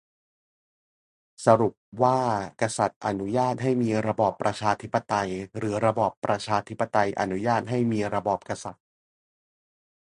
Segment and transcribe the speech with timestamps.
[1.45, 2.19] สรุปว่า
[2.61, 8.81] กษัตริย์อนุญาตให้มีระบอบประชาธิปไตย หรือระบอบประชาธิปไตยอนุญาตให้มีระบอบกษัตริย์?